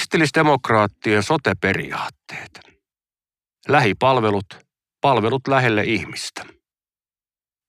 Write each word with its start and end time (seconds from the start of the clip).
Kristillisdemokraattien 0.00 1.22
soteperiaatteet. 1.22 2.60
Lähipalvelut, 3.68 4.46
palvelut 5.00 5.48
lähelle 5.48 5.84
ihmistä. 5.84 6.44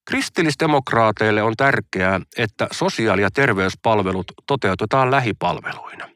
Kristillisdemokraateille 0.10 1.44
on 1.44 1.54
tärkeää, 1.58 2.20
että 2.38 2.68
sosiaali- 2.72 3.22
ja 3.22 3.32
terveyspalvelut 3.32 4.26
toteutetaan 4.48 5.12
lähipalveluina. 5.12 6.10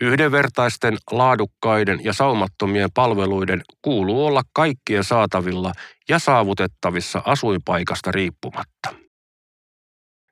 Yhdenvertaisten, 0.00 0.96
laadukkaiden 1.10 2.04
ja 2.04 2.12
saumattomien 2.12 2.88
palveluiden 2.94 3.62
kuuluu 3.82 4.26
olla 4.26 4.42
kaikkien 4.52 5.04
saatavilla 5.04 5.72
ja 6.08 6.18
saavutettavissa 6.18 7.22
asuinpaikasta 7.24 8.12
riippumatta. 8.12 8.94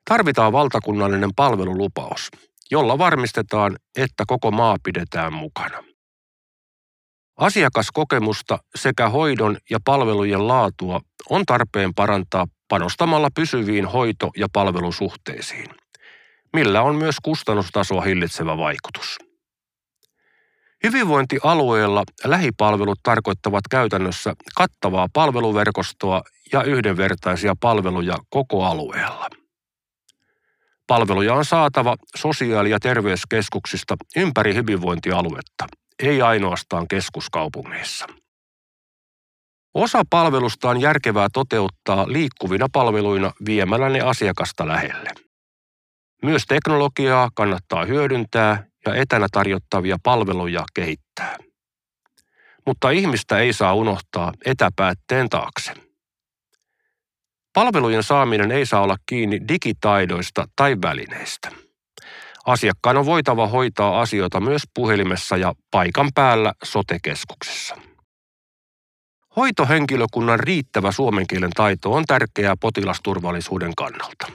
Tarvitaan 0.09 0.53
valtakunnallinen 0.53 1.29
palvelulupaus, 1.35 2.31
jolla 2.71 2.97
varmistetaan, 2.97 3.77
että 3.95 4.23
koko 4.27 4.51
maa 4.51 4.77
pidetään 4.83 5.33
mukana. 5.33 5.83
Asiakaskokemusta 7.37 8.59
sekä 8.75 9.09
hoidon 9.09 9.57
ja 9.69 9.79
palvelujen 9.85 10.47
laatua 10.47 11.01
on 11.29 11.45
tarpeen 11.45 11.93
parantaa 11.93 12.47
panostamalla 12.67 13.29
pysyviin 13.35 13.85
hoito- 13.85 14.31
ja 14.37 14.47
palvelusuhteisiin, 14.53 15.69
millä 16.53 16.81
on 16.81 16.95
myös 16.95 17.15
kustannustasoa 17.23 18.01
hillitsevä 18.01 18.57
vaikutus. 18.57 19.17
Hyvinvointialueella 20.83 22.03
lähipalvelut 22.23 22.99
tarkoittavat 23.03 23.67
käytännössä 23.71 24.33
kattavaa 24.55 25.07
palveluverkostoa 25.13 26.21
ja 26.53 26.63
yhdenvertaisia 26.63 27.55
palveluja 27.59 28.15
koko 28.29 28.65
alueella. 28.65 29.24
Palveluja 30.87 31.33
on 31.33 31.45
saatava 31.45 31.95
sosiaali- 32.17 32.69
ja 32.69 32.79
terveyskeskuksista 32.79 33.95
ympäri 34.15 34.55
hyvinvointialuetta, 34.55 35.67
ei 35.99 36.21
ainoastaan 36.21 36.87
keskuskaupungeissa. 36.87 38.07
Osa 39.73 40.01
palvelusta 40.09 40.69
on 40.69 40.81
järkevää 40.81 41.27
toteuttaa 41.33 42.07
liikkuvina 42.07 42.67
palveluina 42.73 43.31
viemällä 43.45 43.89
ne 43.89 44.01
asiakasta 44.01 44.67
lähelle. 44.67 45.09
Myös 46.23 46.43
teknologiaa 46.47 47.29
kannattaa 47.35 47.85
hyödyntää 47.85 48.63
ja 48.85 48.95
etänä 48.95 49.27
tarjottavia 49.31 49.97
palveluja 50.03 50.63
kehittää. 50.73 51.37
Mutta 52.65 52.89
ihmistä 52.89 53.39
ei 53.39 53.53
saa 53.53 53.73
unohtaa 53.73 54.33
etäpäätteen 54.45 55.29
taakse. 55.29 55.84
Palvelujen 57.55 58.03
saaminen 58.03 58.51
ei 58.51 58.65
saa 58.65 58.81
olla 58.81 58.97
kiinni 59.05 59.41
digitaidoista 59.47 60.47
tai 60.55 60.75
välineistä. 60.81 61.51
Asiakkaan 62.45 62.97
on 62.97 63.05
voitava 63.05 63.47
hoitaa 63.47 64.01
asioita 64.01 64.39
myös 64.39 64.61
puhelimessa 64.73 65.37
ja 65.37 65.53
paikan 65.71 66.09
päällä 66.15 66.53
sotekeskuksessa. 66.63 67.75
Hoitohenkilökunnan 69.35 70.39
riittävä 70.39 70.91
suomen 70.91 71.27
kielen 71.27 71.51
taito 71.55 71.93
on 71.93 72.03
tärkeää 72.07 72.55
potilasturvallisuuden 72.61 73.75
kannalta. 73.77 74.31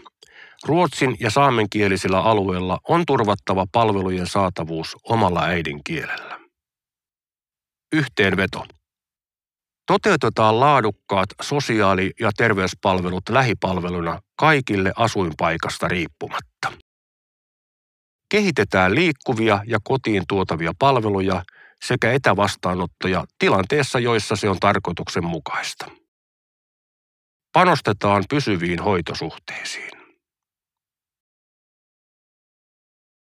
Ruotsin 0.65 1.17
ja 1.21 1.31
saamenkielisillä 1.31 2.21
alueilla 2.21 2.79
on 2.89 3.07
turvattava 3.07 3.67
palvelujen 3.73 4.27
saatavuus 4.27 4.97
omalla 5.03 5.45
äidinkielellä. 5.45 6.41
Yhteenveto. 7.93 8.67
Toteutetaan 9.91 10.61
laadukkaat 10.61 11.29
sosiaali- 11.43 12.13
ja 12.21 12.31
terveyspalvelut 12.37 13.29
lähipalveluna 13.29 14.21
kaikille 14.37 14.93
asuinpaikasta 14.97 15.89
riippumatta. 15.89 16.73
Kehitetään 18.29 18.95
liikkuvia 18.95 19.63
ja 19.67 19.79
kotiin 19.85 20.23
tuotavia 20.29 20.73
palveluja 20.79 21.43
sekä 21.85 22.13
etävastaanottoja 22.13 23.25
tilanteessa, 23.39 23.99
joissa 23.99 24.37
se 24.37 24.49
on 24.49 24.61
tarkoituksenmukaista. 24.61 25.87
Panostetaan 27.53 28.25
pysyviin 28.31 28.83
hoitosuhteisiin. 28.83 30.00